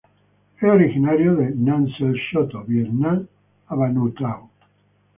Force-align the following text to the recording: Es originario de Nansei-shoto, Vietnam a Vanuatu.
Es 0.57 0.63
originario 0.63 1.35
de 1.35 1.51
Nansei-shoto, 1.53 2.63
Vietnam 2.63 3.27
a 3.67 3.75
Vanuatu. 3.75 4.49